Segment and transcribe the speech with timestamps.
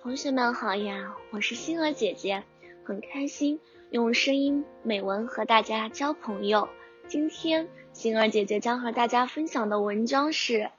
[0.00, 2.44] 同学们好呀，我是星儿姐姐，
[2.84, 3.58] 很开心
[3.90, 6.68] 用声音美文和大家交朋友。
[7.08, 10.70] 今天星儿姐姐将和大家分享的文章是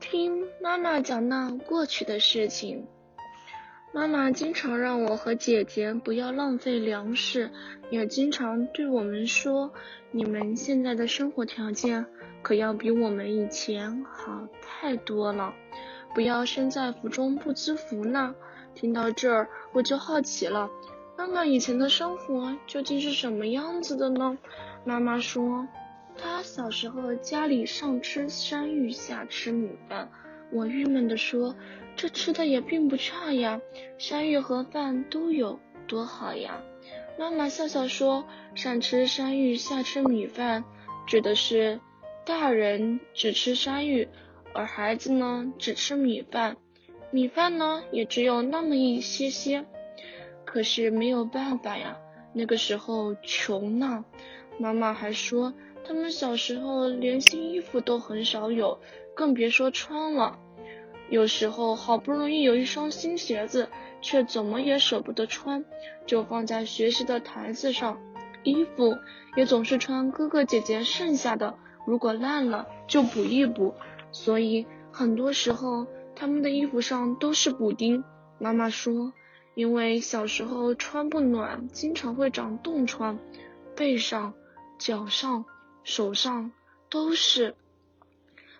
[0.00, 2.88] 听妈妈讲那过去的事情。
[3.92, 7.48] 妈妈经常让我和姐姐不要浪费粮食，
[7.90, 9.72] 也经常对我们说，
[10.10, 12.06] 你们现在的生活条件
[12.42, 15.54] 可要比我们以前好太多了。
[16.14, 18.34] 不要身在福中不知福呢。
[18.74, 20.70] 听到这儿，我就好奇了，
[21.16, 24.38] 妈妈以前的生活究竟是什么样子的呢？
[24.84, 25.66] 妈妈说，
[26.16, 30.10] 她小时候家里上吃山芋，下吃米饭。
[30.50, 31.54] 我郁闷地说，
[31.96, 33.60] 这吃的也并不差呀，
[33.98, 36.62] 山芋和饭都有，多好呀。
[37.18, 40.64] 妈妈笑笑说，上吃山芋，下吃米饭，
[41.06, 41.80] 指的是
[42.24, 44.08] 大人只吃山芋。
[44.54, 46.56] 而孩子呢，只吃米饭，
[47.10, 49.64] 米饭呢也只有那么一些些。
[50.44, 51.96] 可是没有办法呀，
[52.34, 54.04] 那个时候穷呢。
[54.58, 55.54] 妈妈还说，
[55.84, 58.78] 他们小时候连新衣服都很少有，
[59.14, 60.38] 更别说穿了。
[61.08, 63.68] 有时候好不容易有一双新鞋子，
[64.02, 65.64] 却怎么也舍不得穿，
[66.06, 67.98] 就放在学习的台子上。
[68.44, 68.96] 衣服
[69.36, 71.54] 也总是穿哥哥姐姐剩下的，
[71.86, 73.74] 如果烂了就补一补。
[74.12, 78.04] 所以很多时候，他们的衣服上都是补丁。
[78.38, 79.12] 妈妈说，
[79.54, 83.18] 因为小时候穿不暖，经常会长冻疮，
[83.74, 84.34] 背上、
[84.78, 85.44] 脚上、
[85.82, 86.52] 手上
[86.90, 87.54] 都是。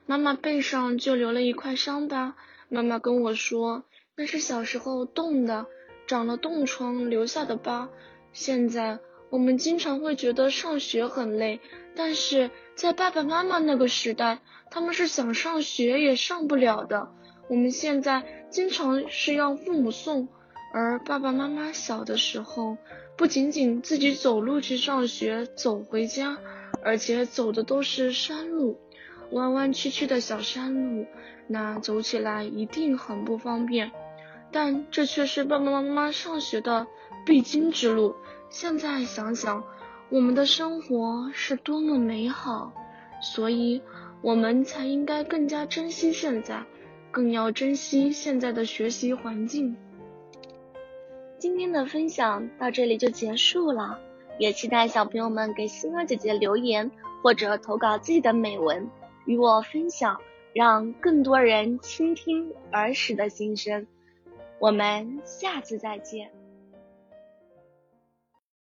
[0.06, 2.34] 妈妈背上就留了一块伤疤。
[2.68, 3.84] 妈妈跟我说，
[4.16, 5.66] 那是小时候冻的，
[6.06, 7.88] 长了冻疮留下的疤。
[8.32, 8.98] 现在
[9.32, 11.58] 我们经常会觉得上学很累，
[11.96, 14.40] 但是在爸爸妈妈那个时代。
[14.70, 17.10] 他们是想上学也上不了的。
[17.48, 20.28] 我们现在经常是要父母送，
[20.74, 22.76] 而爸爸妈妈小的时候，
[23.16, 26.38] 不仅仅自己走路去上学，走回家，
[26.82, 28.78] 而且走的都是山路，
[29.30, 31.06] 弯弯曲曲的小山路，
[31.48, 33.92] 那走起来一定很不方便。
[34.50, 36.86] 但这却是爸爸妈妈上学的
[37.24, 38.14] 必经之路。
[38.52, 39.64] 现在想想，
[40.10, 42.72] 我们的生活是多么美好，
[43.20, 43.82] 所以。
[44.22, 46.62] 我们才应该更加珍惜现在，
[47.10, 49.76] 更要珍惜现在的学习环境。
[51.38, 53.98] 今天的分享到这里就结束了，
[54.38, 56.88] 也期待小朋友们给星儿姐姐留言
[57.20, 58.88] 或者投稿自己的美文
[59.24, 60.20] 与我分享，
[60.52, 63.88] 让更多人倾听儿时的心声。
[64.60, 66.30] 我们下次再见。